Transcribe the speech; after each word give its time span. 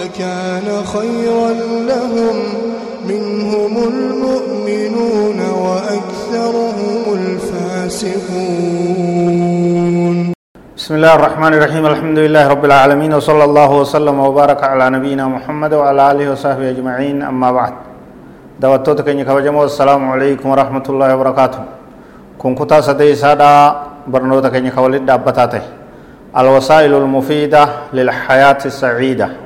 لكان 0.00 0.68
خيرا 0.94 1.50
لهم 1.90 2.36
منهم 3.08 3.74
المؤمنون 3.92 5.38
وأكثرهم 5.64 7.02
الفاسقون. 7.20 8.14
بسم 10.76 10.92
الله 10.94 11.14
الرحمن 11.14 11.52
الرحيم. 11.54 11.86
الحمد 11.86 12.18
لله 12.18 12.48
رب 12.48 12.64
العالمين 12.64 13.14
وصلى 13.14 13.44
الله 13.44 13.70
وسلم 13.80 14.16
وبارك 14.18 14.60
على 14.64 14.90
نبينا 14.90 15.24
محمد 15.28 15.72
وعلى 15.74 16.02
آله 16.10 16.26
وصحبه 16.32 16.70
أجمعين. 16.70 17.22
أما 17.22 17.52
بعد 17.52 17.72
دواتوت 18.60 19.00
كن 19.06 19.22
كبجمو 19.22 19.64
السلام 19.64 20.02
عليكم 20.10 20.48
ورحمة 20.50 20.86
الله 20.88 21.08
وبركاته. 21.14 21.62
كن 22.38 22.54
كتا 22.54 22.80
سدي 22.80 23.14
سادا 23.14 23.76
برنوتا 24.06 24.48
كن 24.48 24.68
كولد 24.68 25.06
دابتاته. 25.06 25.62
الوسائل 26.34 26.94
المفيدة 26.94 27.68
للحياة 27.92 28.58
السعيدة. 28.66 29.43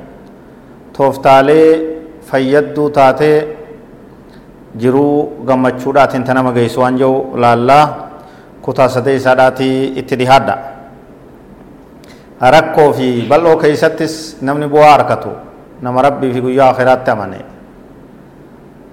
Tooftaalee 0.97 1.69
fayyadduu 2.29 2.89
taatee 2.89 3.37
jiruu 4.81 5.43
gammachuudhaatiin 5.47 6.23
tana 6.23 6.43
mageessu 6.43 6.79
waan 6.81 6.97
jiru 6.97 7.33
laallaa 7.35 7.85
kutaa 8.61 8.87
sadee 8.89 9.15
isaadhaatii 9.15 9.93
itti 9.99 10.15
dhihaadha. 10.19 10.55
Rakkoo 12.55 12.93
fi 12.93 13.25
bal'oo 13.29 13.55
keeysattis 13.57 14.37
namni 14.41 14.67
bu'aa 14.67 14.91
harkatu 14.91 15.31
nama 15.81 16.01
rabbii 16.01 16.33
fi 16.33 16.41
guyyaa 16.41 16.69
akhiraatti 16.69 17.11
amane. 17.11 17.39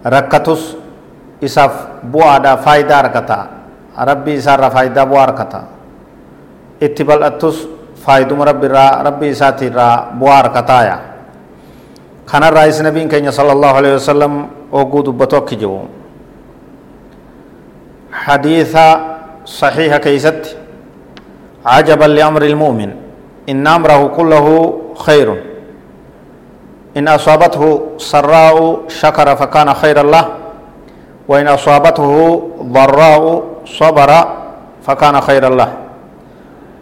Rakkatus 0.04 0.76
isaaf 1.42 1.74
bu'aadha 2.12 2.56
faayidaa 2.64 2.96
harkata 3.02 3.38
rabbii 4.10 4.34
isaarraa 4.40 4.70
faayidaa 4.70 5.06
bu'aa 5.06 5.20
harkata 5.26 5.60
itti 6.80 7.04
bal'attus 7.04 7.56
faayiduma 8.04 8.44
rabbiirraa 8.50 9.02
rabbii 9.02 9.30
isaatiirraa 9.36 9.94
bu'aa 10.18 10.36
harkataaya 10.42 10.96
كان 12.26 12.42
الرئيس 12.42 12.82
نبي 12.82 13.04
كان 13.06 13.30
صلى 13.30 13.52
الله 13.52 13.72
عليه 13.78 13.92
وسلم 13.94 14.32
وجود 14.74 15.06
بتوك 15.14 15.54
جو 15.54 15.86
حديث 18.12 18.74
صحيح 19.46 19.96
كيست. 19.96 20.58
عجبا 21.66 22.04
لأمر 22.04 22.42
المؤمن. 22.42 22.90
إن 23.46 23.66
أمره 23.66 24.06
كله 24.18 24.46
خير. 25.06 25.28
إن 26.96 27.06
أصابته 27.08 27.62
سراء 27.98 28.56
شكر 28.88 29.26
فكان 29.36 29.74
خير 29.74 30.00
الله 30.00 30.24
وإن 31.28 31.46
أصابته 31.48 32.10
ضراء 32.62 33.22
صبر 33.66 34.10
فكان 34.86 35.20
خير 35.20 35.42
الله 35.46 35.70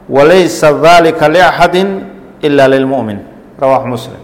وليس 0.08 0.64
ذلك 0.64 1.20
لأحد 1.22 1.76
إلا 2.44 2.64
للمؤمن. 2.68 3.18
رواه 3.60 3.84
مسلم. 3.86 4.23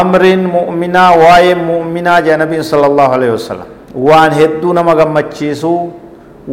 Amriin 0.00 0.42
mu'minaa 0.56 1.10
waa'ee 1.22 1.54
mu'minaa 1.54 2.20
jee 2.26 2.36
nabiin 2.42 2.64
sala 2.70 2.86
allahu 2.90 3.12
alaihi 3.18 3.32
wasalam 3.36 3.68
waan 4.08 4.32
hedduu 4.40 4.72
nama 4.78 4.94
gammachiisuu 5.00 5.80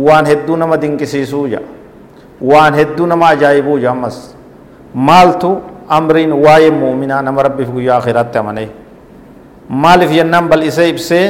waan 0.08 0.25
hedduu 0.31 0.56
nama 0.64 0.75
dinqisiisuu 0.81 1.45
jedha 1.53 1.67
waan 2.51 2.74
hedduu 2.80 3.06
nama 3.13 3.25
ajaa'ibuu 3.35 3.78
jedha 3.84 3.91
ammas 3.96 4.18
maaltu 5.09 5.51
amriin 5.97 6.34
waa'ee 6.46 6.72
mu'minaa 6.81 7.22
nama 7.28 7.44
rabbiif 7.47 7.69
guyyaa 7.78 7.97
akhiraatti 8.01 8.38
amanee 8.44 8.69
maaliif 9.84 10.12
jennaan 10.18 10.47
bal'isee 10.51 10.90
ibsee 10.94 11.25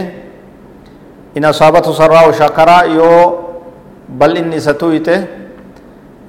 in 1.36 1.44
asaabatu 1.52 1.94
sarraa'u 2.02 2.34
shakaraa 2.42 2.84
yoo 2.98 3.24
bal'inni 4.20 4.56
isa 4.62 4.74
tuyite 4.74 5.16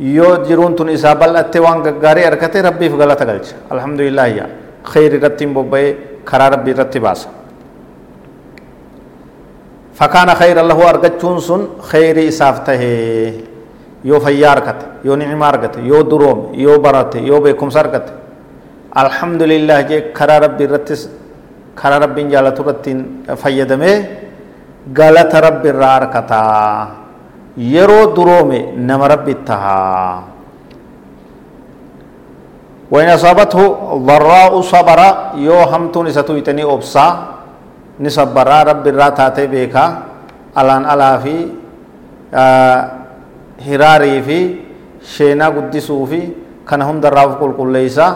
yoo 0.00 0.32
jiruun 0.46 0.74
tun 0.76 0.88
isaa 0.88 1.14
bal'atte 1.14 1.58
waan 1.66 1.82
gaggaarii 1.86 2.24
argate 2.30 2.62
rabbiif 2.68 2.92
galata 3.00 3.24
galcha 3.30 3.54
alhamdulillaahi 3.70 4.36
yaa 4.38 4.50
خير 4.84 5.22
رتين 5.24 5.54
بوبي 5.54 5.96
كرا 6.28 6.48
ربي 6.48 6.72
رتباسا 6.72 7.30
فكان 9.98 10.28
خير 10.34 10.56
الله 10.60 10.78
أرجتون 10.90 11.40
سن 11.40 11.62
خير 11.90 12.16
إسافته 12.28 12.82
يو 14.04 14.16
فياركت 14.24 14.80
يو 15.04 15.14
نعم 15.14 15.42
أرجت 15.42 15.74
يو 15.90 16.02
دروم 16.02 16.40
يو 16.64 16.78
برات 16.84 17.14
يو 17.16 17.40
بكم 17.44 17.70
سركت 17.76 18.06
الحمد 19.02 19.42
لله 19.52 19.80
جي 19.88 19.98
كرا 20.16 20.38
ربي 20.44 20.64
رتس 20.72 21.02
كرا 21.78 21.96
ربي 22.02 22.22
جالت 22.32 22.58
رتين 22.66 22.98
فيدمه 23.42 23.94
غلط 24.98 25.32
ربي 25.46 25.70
راركتا 25.70 26.42
يرو 27.74 28.00
درومي 28.16 28.60
نم 28.88 29.02
ربي 29.12 29.34
تها 29.46 30.31
وإن 32.92 33.08
أصابته 33.08 33.60
ضراء 34.10 34.52
صبر 34.60 35.00
يو 35.46 35.56
همتون 35.72 36.06
ستويتني 36.12 36.64
أبصا 36.64 37.06
نصبر 38.04 38.48
رب 38.68 38.84
الراتات 38.92 39.36
بيكا 39.52 39.84
ألان 40.58 40.82
ألا 40.92 41.10
في 41.24 41.36
آه 42.34 42.78
هراري 43.66 44.22
في 44.26 44.38
شينا 45.14 45.46
قدسو 45.56 46.04
في 46.04 46.20
كان 46.68 46.82
هم 46.84 47.00
دراف 47.00 47.40
كل 47.40 47.52
كل 47.58 47.68
ليسا 47.72 48.06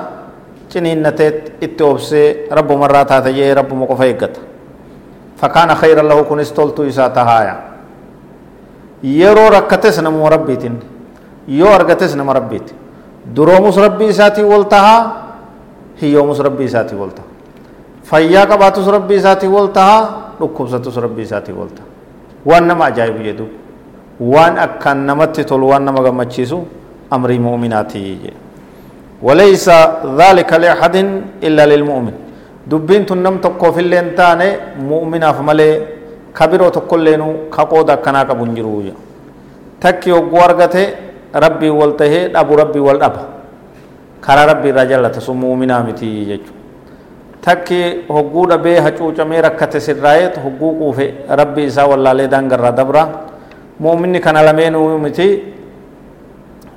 چنين 0.72 1.00
نتت 1.06 1.64
اتوبسي 1.64 2.52
رب 2.52 2.70
مرات 2.72 3.12
هاتي 3.12 3.52
رب 3.52 3.70
مقفيقت 3.72 4.34
فكان 5.40 5.70
خير 5.80 5.98
له 6.02 6.18
كن 6.28 6.40
استولتو 6.40 6.88
إسا 6.88 7.08
تهايا. 7.16 7.56
يرو 9.04 9.48
ركتس 9.56 9.96
نمو 10.04 10.28
ربيتين 10.28 10.74
يو 11.48 11.68
أرغتس 11.74 12.12
نمو 12.16 12.32
ربيتين 12.32 12.85
دروموس 13.34 13.78
ربي 13.78 14.12
ساتي 14.12 14.42
ولتها 14.42 14.96
هي 16.00 16.12
يومس 16.12 16.40
ربي 16.40 16.68
ساتي 16.68 16.94
ولتها 16.96 17.24
فيا 18.04 18.44
كباتوس 18.44 18.88
ربي 18.88 19.18
ساتي 19.20 19.46
ولتها 19.46 19.98
ركوب 20.40 20.68
ساتوس 20.68 20.98
ربي 20.98 21.24
ساتي 21.24 21.52
ولتها 21.52 21.86
وان 22.46 22.62
نما 22.68 22.88
جايب 22.94 23.16
يدوب 23.26 23.50
وان 24.20 24.58
اكن 24.58 25.06
نمت 25.06 25.40
تول 25.40 25.62
وان 25.62 25.82
نما 25.84 26.00
غم 26.00 26.22
تشيسو 26.22 26.60
أمر 27.12 27.30
المؤمناتي 27.30 28.18
وليس 29.22 29.66
ذلك 30.20 30.50
لأحد 30.52 30.96
إلا 31.46 31.64
للمؤمن. 31.66 32.14
دوبين 32.70 33.06
تنم 33.06 33.36
تقو 33.44 33.72
في 33.72 33.80
اللنتان 33.80 34.40
مؤمن 34.90 35.22
افملي 35.22 35.70
كبيرو 36.36 36.68
تقول 36.68 37.00
لينو 37.06 37.48
كقودا 37.54 37.94
كناك 38.04 38.30
بنجروجا. 38.38 38.94
تكيو 39.80 40.18
غورغته 40.32 40.84
rabbii 41.32 41.70
wal 41.70 41.92
tahee 41.96 42.28
dhabu 42.34 42.56
rabbii 42.56 42.80
wal 42.88 42.98
dhaba 42.98 43.22
karaa 44.20 44.46
rabbii 44.52 44.68
irraa 44.74 44.86
jallata 44.86 45.20
sun 45.20 45.36
muuminaa 45.42 45.82
miti 45.88 46.08
jechuudha 46.30 46.54
takki 47.46 47.80
hogguu 48.08 48.46
dhabee 48.50 48.78
hacuucamee 48.86 49.40
rakkate 49.46 49.80
sirraa'eet 49.80 50.38
hogguu 50.44 50.72
quufe 50.80 51.06
rabbii 51.40 51.66
isaa 51.70 51.86
wallaalee 51.86 52.28
daangarraa 52.28 52.72
dabra 52.72 53.02
muuminni 53.80 54.20
kana 54.20 54.42
lameenuu 54.42 54.98
miti 54.98 55.28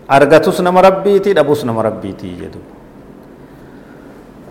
argatus 0.07 0.59
nama 0.59 0.81
rabbiiti 0.81 1.33
dhabus 1.33 1.63
nama 1.65 1.81
rabbiiti 1.89 2.29
jedhu 2.41 2.61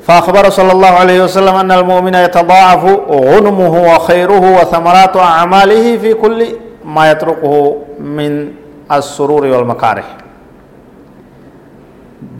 فأخبر 0.09 0.48
صلى 0.50 0.72
الله 0.72 0.88
عليه 0.88 1.19
وسلم 1.25 1.54
أن 1.54 1.72
المؤمن 1.72 2.15
يتضاعف 2.15 2.83
غنمه 3.12 3.74
وخيره 3.94 4.44
وثمرات 4.60 5.16
أعماله 5.16 5.97
في 5.98 6.15
كل 6.15 6.47
ما 6.84 7.10
يتركه 7.12 7.77
من 8.01 8.33
السرور 8.97 9.45
والمكاره. 9.53 10.07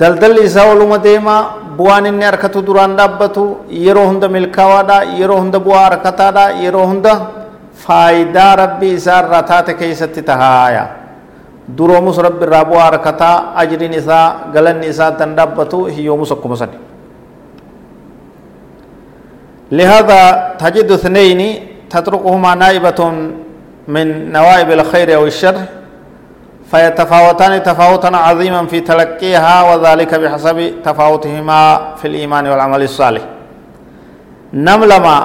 دلدل 0.01 0.39
إساء 0.47 0.67
ولما 0.71 0.97
ديما 0.97 1.37
بوان 1.79 2.07
إني 2.07 2.29
أركتو 2.29 2.61
دران 2.67 2.97
دابتو 2.99 3.71
يرو 3.71 4.05
هند 4.11 4.25
ملكاوا 4.25 4.83
دا 4.83 4.97
يرو 5.21 5.37
هند 5.43 5.57
بوا 5.57 5.87
أركتا 5.87 6.31
دا 6.31 6.45
يرو 6.65 6.83
هند 6.91 7.07
فايدا 7.83 8.55
ربي 8.55 8.89
إساء 8.99 9.25
رتات 9.33 9.71
كيست 9.71 10.19
تهايا. 10.29 10.85
درومس 11.79 12.19
ربي 12.19 12.45
رابو 12.45 12.75
أركتا 12.89 13.31
أجرين 13.63 13.95
إساء 13.95 14.51
غلن 14.55 14.83
إساء 14.91 15.11
تندابتو 15.21 15.87
هيومس 15.87 16.33
أكو 16.33 16.49
مسد 16.49 16.73
لهذا 19.73 20.21
تجد 20.59 20.91
اثنين 20.99 21.41
تتركهما 21.93 22.55
نائبة 22.55 23.01
من 23.95 24.07
نوائب 24.33 24.69
الخير 24.71 25.09
أو 25.15 25.27
الشر. 25.27 25.78
فيتفاوتان 26.71 27.63
تفاوتا 27.63 28.11
عظيما 28.17 28.67
في 28.67 28.81
تلقيها 28.81 29.57
وذلك 29.75 30.15
بحسب 30.15 30.59
تفاوتهما 30.85 31.61
في 31.97 32.05
الإيمان 32.09 32.47
والعمل 32.47 32.83
الصالح. 32.83 33.23
نم 34.53 34.85
لما 34.85 35.17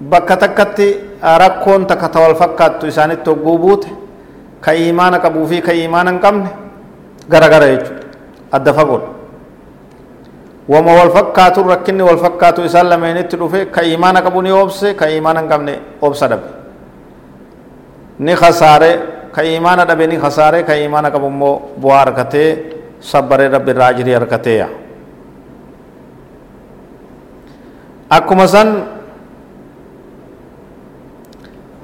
بكتكت 0.00 0.78
ركون 1.24 1.86
تكتو 1.86 2.26
الفكت 2.30 2.72
تسان 2.82 3.10
التقوبوت 3.10 3.86
كإيمان 4.64 5.16
كبوفي 5.16 5.60
كإيمان 5.60 6.18
كم؟ 6.18 6.36
غرا 7.32 7.46
غرا 7.46 7.64
يجو. 7.64 7.92
الدفقون 8.54 9.02
وما 10.68 10.92
والفكات 11.02 11.58
الركن 11.58 12.00
والفكات 12.00 12.58
إسان 12.58 12.86
لمن 12.90 13.16
اتلوفي 13.16 13.64
كإيمان 13.64 14.18
كبوني 14.18 14.50
أوبسي 14.50 14.92
كإيمان 14.94 15.48
كم؟ 15.48 15.68
أوبسة 16.02 16.26
رب 16.26 16.42
lameenitti 19.34 19.42
dhufe 19.42 19.42
ka 19.42 19.42
imaana 19.42 19.84
dhabe 19.84 20.06
ni 20.06 20.16
khasaare 20.16 20.64
ka 20.64 20.74
imaana 20.76 21.10
qabu 21.10 21.26
immoo 21.26 21.60
bu'aa 21.80 21.98
harkatee 21.98 22.58
sabbaree 23.00 23.48
rabbi 23.48 23.70
irraa 23.70 23.88
ajirii 23.88 24.14
harkatee 24.14 24.56
yaa 24.58 24.68
akkuma 28.10 28.46
san 28.48 28.84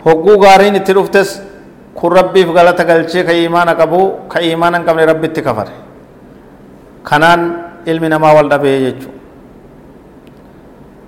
hogguu 0.04 0.38
gaariin 0.38 0.74
itti 0.76 0.92
dhuftes 0.94 1.42
kun 1.94 2.12
rabbiif 2.12 2.52
galata 2.54 2.84
galchee 2.84 3.24
ka 3.24 3.32
imaana 3.32 3.74
qabu 3.74 4.28
ka 4.28 4.40
imaana 4.40 4.78
hin 4.78 4.86
qabne 4.86 5.06
rabbitti 5.06 5.42
kafare. 5.42 5.70
Kanaan 7.04 7.82
ilmi 7.86 8.08
namaa 8.08 8.34
wal 8.34 8.48
dhabee 8.48 8.80
jechuudha 8.80 9.18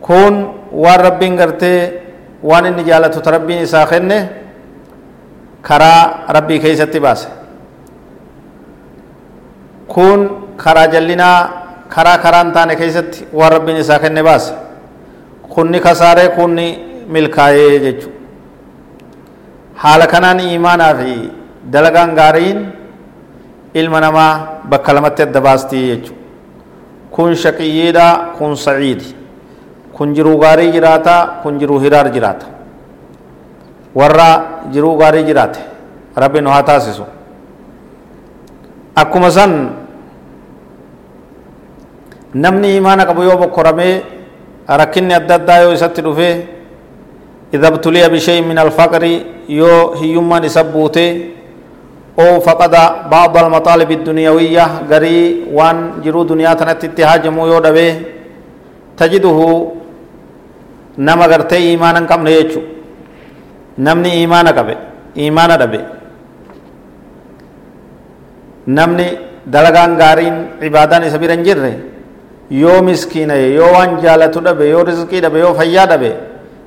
kun 0.02 0.34
waan 0.72 1.00
rabbiin 1.00 1.36
gartee 1.36 2.02
waan 2.42 2.66
inni 2.66 2.84
jaalatu 2.84 3.20
ta 3.22 3.30
rabbiin 3.30 3.62
isaa 3.62 3.86
karaa 5.68 6.02
rabbii 6.36 6.60
keessatti 6.64 7.00
baase 7.00 7.28
kun 9.94 10.20
karaa 10.56 10.86
jallinaa 10.94 11.38
karaa 11.94 12.18
karaan 12.24 12.52
taane 12.52 12.76
keessatti 12.76 13.26
waan 13.38 13.52
rabbiin 13.52 13.76
isaa 13.84 13.98
kenne 14.04 14.22
baase 14.22 14.54
kunni 15.54 15.80
kasaaree 15.86 16.28
kunni 16.38 16.66
milkaa'ee 17.14 17.78
jechuudha 17.84 18.18
haala 19.82 20.06
kanaan 20.06 20.40
imaanaa 20.40 20.94
fi 21.00 21.12
dalagaan 21.72 22.14
gaariin 22.20 22.60
ilma 23.74 24.00
namaa 24.00 24.32
bakka 24.70 24.92
lamatti 24.96 25.22
adda 25.26 25.40
baastii 25.46 25.84
jechuudha 25.90 26.20
kun 27.14 27.34
shaqiyyiidha 27.44 28.06
kun 28.38 28.56
saciidi 28.56 29.08
kun 29.96 30.14
jiruu 30.16 30.36
gaarii 30.44 30.72
jiraata 30.76 31.16
kun 31.42 31.58
jiruu 31.60 31.78
hiraar 31.84 32.08
jiraata 32.14 32.46
warra 33.94 34.28
jiruu 34.72 34.96
gaarii 34.96 35.24
jiraate 35.24 35.60
rabbi 36.16 36.40
nu 36.40 36.50
haa 36.50 36.62
taasisu 36.62 37.04
akkuma 38.94 39.30
san 39.30 39.52
namni 42.34 42.76
imaana 42.76 43.04
qabu 43.06 43.22
yoo 43.22 43.36
bokkoramee 43.36 44.02
rakkinni 44.68 45.14
adda 45.14 45.34
addaa 45.34 45.60
yoo 45.62 45.72
isatti 45.72 46.02
dhufee 46.02 46.34
إذا 47.52 47.68
ابتلي 47.68 48.08
بشيء 48.08 48.40
من 48.48 48.58
الفقر 48.58 49.02
يو 49.48 49.92
هيوما 50.00 50.38
نسبوته 50.40 51.10
أو 52.20 52.40
فقد 52.40 52.72
بعض 53.12 53.34
المطالب 53.36 53.90
الدنيوية 53.90 54.66
غري 54.90 55.18
وان 55.52 55.76
جرو 56.04 56.22
دنيا 56.32 56.54
تنت 56.56 56.84
اتهاجمو 56.84 57.46
يو 57.52 57.58
دبه 57.60 57.90
تجده 58.96 59.38
نما 60.98 61.26
غرتي 63.78 64.10
إيمانا 64.10 64.50
كم 64.50 64.68
نيچو 64.68 64.76
نمني 64.76 64.76
إيمانا 64.76 64.76
كبه 64.76 64.76
إيمانا 65.16 65.56
دبه 65.62 65.80
نمني 68.76 69.06
دلغان 69.46 69.92
غارين 70.00 70.36
عبادان 70.62 71.02
سبيرن 71.10 71.42
جره 71.42 71.74
يو 72.50 72.82
مسكين 72.82 73.30
يو 73.30 73.66
وان 73.74 73.90
جالتو 74.02 74.40
دبه 74.40 74.64
يو 74.64 74.80
رزقي 74.88 75.20
دبه 75.24 75.38
يو 75.38 75.54
فيا 75.58 75.84
دبه 75.92 76.12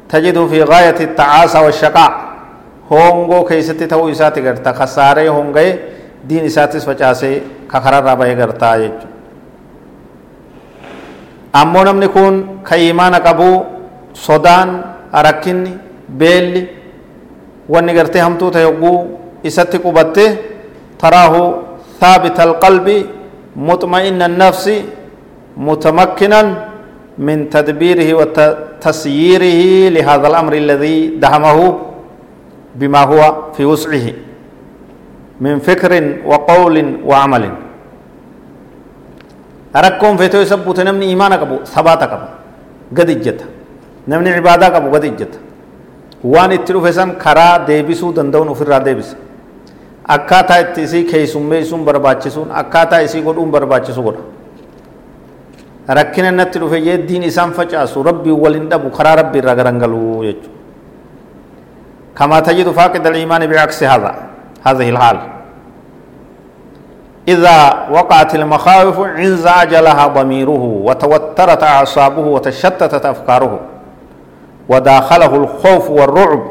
تجد 0.10 0.38
في 0.48 0.64
غاية 0.64 1.00
التعاسة 1.00 1.62
والشقاء 1.66 2.12
هونغو 2.92 3.44
كيستي 3.46 3.86
تو 3.88 4.10
إساتي 4.12 4.42
غرتا 4.46 4.72
خسارة 4.72 5.30
هونغي 5.30 5.80
دين 6.30 6.46
إساتي 6.46 6.80
فچاسي 6.80 7.42
كخرا 7.72 8.00
رابا 8.00 8.26
غرتا 8.40 8.76
يجو 8.76 9.08
أمو 11.56 11.84
نمني 11.84 12.08
كون 12.08 12.36
كإيمان 12.68 13.16
قبو 13.16 13.64
صدان 14.14 14.70
أركني 15.16 15.72
واني 17.70 17.92
غرتي 17.98 18.20
همتو 18.22 18.50
تيوغو 18.56 18.94
إساتي 19.48 19.78
قبته 19.86 20.30
تراه 21.02 21.34
ثابت 22.02 22.38
القلب 22.48 22.88
مطمئن 23.70 24.22
النفس 24.30 24.66
متمكنا 25.68 26.42
من 27.28 27.38
تدبيره 27.50 28.10
وتسييره 28.20 29.62
لهذا 29.96 30.28
الأمر 30.32 30.54
الذي 30.64 30.96
دهمه 31.24 31.60
بما 32.80 33.02
هو 33.12 33.22
في 33.56 33.64
وسعه 33.66 34.08
من 35.42 35.60
فكر 35.60 35.92
وقول 36.26 36.76
وعمل 37.10 37.44
أركم 39.76 40.12
في 40.18 40.26
يسبوت 40.42 40.80
نمني 40.88 41.06
إيمانك 41.12 41.40
أبو 41.48 41.56
ثباتك 41.74 42.12
أبو 42.18 42.28
قد 42.98 43.10
إجت 43.16 43.40
نمني 44.08 44.30
عبادك 44.38 44.74
أبو 44.80 44.88
قد 44.96 45.06
إجت 45.12 45.34
waan 46.34 46.52
itti 46.58 46.74
dhufe 46.74 46.92
san 46.98 47.12
karaa 47.26 47.60
deebisuu 47.68 48.12
danda'uun 48.18 48.50
ofirraa 48.56 48.80
deebisa 48.88 49.16
akkaataa 50.16 50.60
itti 50.66 50.82
isii 50.88 51.04
keessummeessuun 51.12 51.86
barbaachisuun 51.86 52.50
akkaataa 52.62 53.02
isii 53.08 53.22
godhuun 53.28 53.52
barbaachisu 53.56 54.02
godha 54.08 54.24
rakkina 56.00 56.32
natti 56.32 56.60
dhufe 56.60 56.82
jee 56.88 56.98
diin 57.08 57.24
isaan 57.32 57.52
facaasu 57.60 58.04
rabbii 58.10 58.36
waliin 58.44 58.70
dhabu 58.74 58.90
karaa 58.98 59.16
rabbii 59.22 59.42
irraa 59.44 59.56
garangaluu 59.62 60.24
jechuudha 60.28 60.54
كما 62.20 62.40
تجد 62.40 62.70
فاقد 62.72 63.08
الإيمان 63.08 63.48
بعكس 63.48 63.84
هذا 63.84 64.16
هذه 64.68 64.90
الحال 64.90 65.18
إذا 67.28 67.58
وقعت 67.92 68.36
المخاوف 68.36 69.00
انزعج 69.00 69.76
لها 69.76 70.08
ضميره 70.08 70.64
وتوترت 70.88 71.64
أعصابه 71.64 72.26
وتشتتت 72.36 73.06
أفكاره 73.06 73.60
وداخله 74.72 75.34
الخوف 75.42 75.86
والرعب 75.98 76.44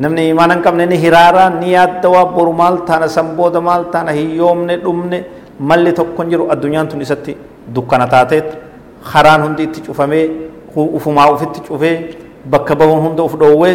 نمني 0.00 0.20
إيمانا 0.28 0.54
كم 0.64 0.74
نني 0.80 0.96
هرارا 1.04 1.48
نيات 1.62 1.92
دوا 2.02 2.22
برمال 2.36 2.74
تانا 2.88 3.06
سنبود 3.16 3.56
مال 3.56 3.82
تانا 3.92 4.10
هي 4.16 4.24
يوم 4.40 4.58
malli 5.62 5.92
tokkon 5.92 6.30
jiru 6.30 6.48
addunyaan 6.50 6.88
tun 6.88 7.00
isatti 7.00 7.36
dukkana 7.74 8.06
taateet 8.06 8.48
karaan 9.12 9.42
hundi 9.42 9.62
itti 9.68 9.80
cufamee 9.86 10.30
ufumaa 10.76 11.30
ufitti 11.32 11.60
cufee 11.60 12.16
bakka 12.50 12.74
bahuun 12.74 13.00
hunda 13.06 13.22
uf 13.22 13.36
dhoowwee 13.38 13.74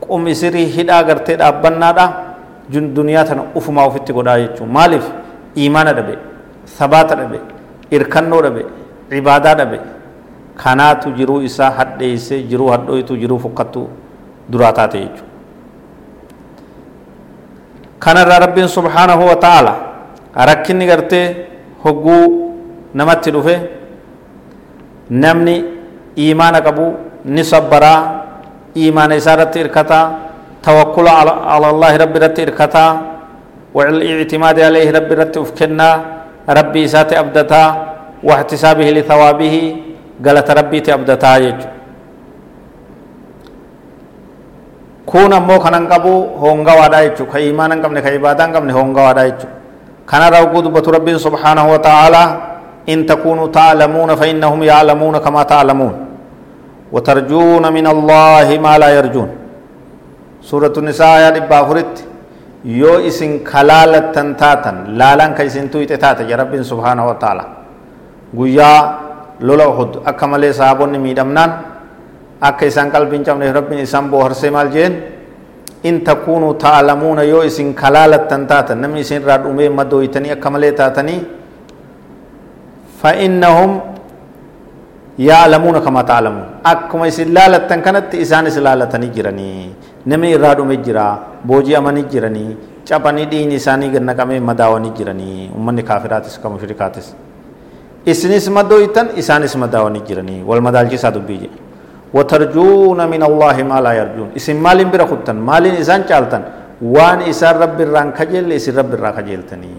qumi 0.00 0.34
sirii 0.34 0.66
hidhaa 0.76 1.02
gartee 1.04 1.36
dhaabbannaadha 1.36 2.06
duniyaa 2.96 3.24
tana 3.24 3.42
ufumaa 3.54 3.86
ufitti 3.86 4.12
godhaa 4.12 4.38
jechuun 4.38 4.70
maaliif 4.70 5.06
iimaana 5.56 5.92
dhabe 5.92 6.14
sabaata 6.78 7.14
dhabe 7.20 7.40
irkannoo 7.90 8.42
dhabe 8.42 8.62
cibaadaa 9.10 9.54
dhabe 9.54 9.78
kanaatu 10.63 11.11
jiruu 11.17 11.41
isaa 11.49 11.69
hadheessee 11.77 12.41
jiruu 12.49 12.69
hadhooytu 12.73 13.17
jiruu 13.21 13.39
fokkattuu 13.45 13.87
duraa 14.51 14.73
taate 14.79 14.99
jechuudha 14.99 15.31
kanarraa 17.99 18.39
rabbiin 18.45 18.67
subhaanahu 18.77 19.23
wa 19.31 19.35
ta'ala 19.45 19.73
rakkinni 20.49 20.85
gartee 20.91 21.25
hogguu 21.85 22.23
namatti 22.93 23.31
dhufe 23.35 23.55
namni 25.09 25.55
iimaana 26.25 26.61
qabu 26.67 26.85
ni 27.25 27.43
sabbaraa 27.53 27.99
iimaana 28.83 29.15
isaa 29.21 29.33
irratti 29.37 29.59
irkataa 29.65 30.05
tawakkula 30.67 31.11
ala 31.55 31.67
allahi 31.73 31.97
rabbi 32.03 32.17
irratti 32.21 32.41
irkataa 32.49 32.89
والاعتماد 33.77 34.57
عليه 34.67 34.87
ربي 34.97 35.13
رت 35.19 35.35
افكنا 35.43 35.89
ربي 36.59 36.83
سات 36.93 37.11
ابدتا 37.21 37.63
واحتسابه 38.27 38.87
لثوابه 38.97 39.55
قالت 40.24 40.48
ربي 40.58 40.78
تابدتا 40.86 41.36
يجو 41.44 41.68
كون 45.10 45.32
أمو 45.32 45.56
كنن 45.64 45.84
قبو 45.92 46.14
هونغا 46.42 46.72
وادا 46.80 46.98
يجو. 47.06 47.24
كايمان 47.32 47.70
قبل 47.82 47.96
كايبادان 48.06 48.48
قبل 48.56 48.70
هونغا 48.70 49.02
وادا 49.06 49.22
يجو. 49.30 49.48
كان 50.10 50.22
راوغو 50.32 50.60
دبت 50.66 50.86
ربي 50.96 51.18
سبحانه 51.26 51.64
وتعالى 51.72 52.24
إن 52.92 52.98
تكونوا 53.10 53.48
تعلمون 53.58 54.10
فإنهم 54.20 54.60
يعلمون 54.62 55.14
كما 55.24 55.42
تعلمون. 55.42 55.94
وترجون 56.94 57.64
من 57.76 57.86
الله 57.94 58.48
ما 58.64 58.74
لا 58.82 58.88
يرجون. 58.98 59.30
سورة 60.42 60.74
النساء 60.82 61.14
يا 61.22 61.30
لبا 61.36 61.58
فرت 61.68 61.94
يو 62.64 62.92
إسن 63.08 63.32
كلالة 63.50 64.10
تنتاتا 64.14 64.72
لالان 64.98 65.30
كيسن 65.38 65.70
تويت 65.72 65.92
تاتا 66.02 66.24
يا 66.30 66.36
رب 66.40 66.52
سبحانه 66.70 67.04
وتعالى. 67.10 67.44
قويا 69.40 69.48
لولا 69.48 69.66
خد 69.78 69.92
أكمل 70.06 70.42
صحابون 70.54 70.92
ميدمنان 71.00 71.50
أكا 72.42 72.66
إسان 72.68 72.86
قلبين 72.94 73.22
جمع 73.26 73.44
رب 73.58 73.72
إسان 73.72 74.04
بوهر 74.12 74.32
سيمال 74.32 74.68
جين 74.70 74.94
in 75.82 76.04
takuunuu 76.04 76.54
taalamuuna 76.60 77.22
yoo 77.24 77.40
isin 77.44 77.72
kalaalattan 77.74 78.44
taatan 78.46 78.78
namni 78.84 79.00
isin 79.00 79.22
irraa 79.22 79.38
dhumee 79.40 79.68
madooytanii 79.72 80.32
akka 80.36 80.50
malee 80.52 80.72
taatanii 80.80 81.20
fa'innahum 83.00 83.72
يعلمون 85.28 85.76
كما 85.84 86.02
تعلمون 86.02 86.46
أكما 86.72 87.08
إسلالة 87.12 87.68
كانت 87.84 88.14
إسان 88.24 88.44
إسلالة 88.52 88.92
نجرني 89.04 89.52
نمي 90.08 90.28
إرادو 90.36 90.64
مجرا 90.64 91.08
بوجي 91.44 91.76
أماني 91.78 92.02
جرني 92.12 92.46
cabanii 92.90 93.26
dhiini 93.30 93.54
isaanii 93.60 93.90
gad 93.94 94.02
naqamee 94.02 94.40
madaawanii 94.40 94.90
jiranii 94.98 95.50
ummanni 95.58 95.82
kaafiraatis 95.90 96.40
ka 96.42 96.50
mushrikaatis 96.50 97.14
isinis 98.06 98.48
madooytan 98.48 99.16
isaanis 99.16 99.56
madaawanii 99.56 100.02
jiranii 100.08 100.40
wal 100.46 100.60
madaalchisaa 100.60 101.10
dubbii 101.14 101.38
jedhe 101.44 101.58
watarjuuna 102.14 103.06
min 103.06 103.22
allaahi 103.22 103.62
maa 103.64 103.80
laa 103.80 103.94
yarjuun 104.00 104.30
isin 104.34 104.56
maalin 104.56 104.90
bira 104.90 105.04
kuttan 105.06 105.36
maalin 105.36 105.76
isaan 105.82 106.04
caaltan 106.08 106.42
waan 106.80 107.22
isaan 107.28 107.56
rabbi 107.60 107.82
irraan 107.86 108.12
kajeelle 108.12 108.54
isin 108.56 108.74
rabbi 108.80 108.96
irraa 108.98 109.12
kajeeltanii 109.12 109.78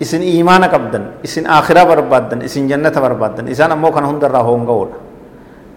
isin 0.00 0.22
iimaana 0.22 0.68
qabdan 0.72 1.04
isin 1.26 1.44
akhiraa 1.46 1.86
barbaaddan 1.86 2.42
isin 2.48 2.66
jannata 2.70 3.00
barbaaddan 3.02 3.46
isaan 3.52 3.72
ammoo 3.76 3.92
kana 3.92 4.06
hundarraa 4.10 4.42
hoonga'oodha 4.48 4.98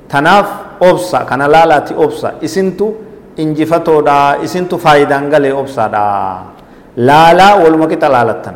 tanaaf 0.07 0.79
obsa 0.79 1.25
kana 1.29 1.51
laalaati 1.51 1.93
obsa 1.97 2.33
isintu 2.41 2.95
injifatoodha 3.37 4.39
isintu 4.45 4.77
faayidaan 4.77 5.29
galee 5.33 5.53
obsaadha 5.53 6.03
laalaa 6.97 7.53
waluma 7.63 7.87
qixa 7.91 8.09
laalattan 8.11 8.55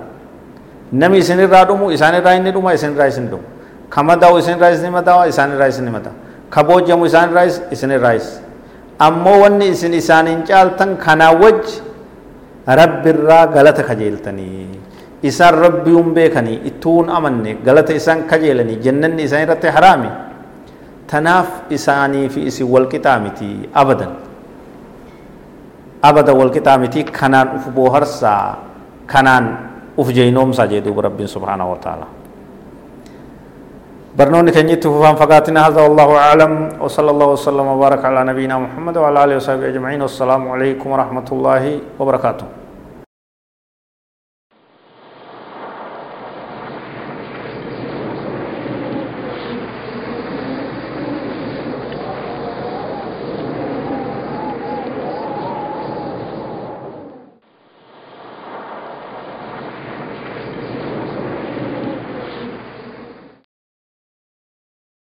nami 0.91 1.17
isinirraa 1.23 1.65
dhumu 1.65 1.91
isaanirraa 1.91 2.35
inni 2.39 2.51
dhuma 2.51 2.73
isinirraa 2.73 3.07
isin 3.07 3.27
dhumu 3.29 3.43
ka 3.89 4.03
madaa'u 4.03 4.37
isinirraa 4.39 4.71
isin 4.77 4.91
madaawa 4.91 5.27
isaanirraa 5.27 5.67
isin 5.73 5.89
madaa 5.91 6.13
ka 6.49 6.63
boojamu 6.63 7.05
isaanirraa 7.09 7.45
isinirraa 7.71 8.15
is 8.21 8.27
ammoo 8.99 9.39
wanni 9.43 9.67
isin 9.75 9.93
isaaniin 9.93 10.43
caaltan 10.49 10.97
kanaa 10.97 11.31
wajji 11.33 11.81
rabbirraa 12.67 13.47
galata 13.55 13.83
kajeeltanii 13.83 14.69
isaan 15.23 15.55
rabbiun 15.65 16.13
beekanii 16.13 16.61
ittuun 16.69 17.09
amanne 17.09 17.57
galata 17.65 17.93
isaan 17.93 18.23
kajeelanii 18.29 18.77
jannanni 18.85 19.23
isaan 19.27 19.43
irratti 19.47 19.67
haraami 19.77 20.09
tanaaf 21.11 21.49
isaanii 21.69 22.29
fi 22.29 22.45
isin 22.49 22.67
walqixaa 22.73 23.19
miti 23.25 23.69
abadan 23.73 24.13
abada 26.01 26.33
walqixaa 26.33 26.77
miti 26.77 27.03
kanaan 27.03 27.57
uf 27.57 27.65
booharsaa 27.75 28.57
kanaan 29.09 29.64
uf 29.97 30.07
jeynoomsaa 30.13 30.67
jee 30.67 30.81
duuba 30.81 31.01
rabbiin 31.07 31.27
subhaanahu 31.27 31.71
wa 31.71 31.79
ta'ala. 31.79 32.07
برنوني 34.15 34.51
كان 34.55 34.69
يتفهم 34.71 35.15
فقاتنا 35.19 35.67
هذا 35.67 35.81
والله 35.81 36.09
أعلم 36.17 36.51
وصلى 36.79 37.09
الله 37.11 37.27
وسلم 37.35 37.67
وبارك 37.67 37.99
على 38.05 38.23
نبينا 38.31 38.55
محمد 38.55 38.95
وعلى 38.97 39.23
آله 39.23 39.35
وصحبه 39.35 39.67
أجمعين 39.67 39.99
والسلام 40.01 40.39
عليكم 40.55 40.87
ورحمة 40.87 41.27
الله 41.31 41.63
وبركاته 41.99 42.47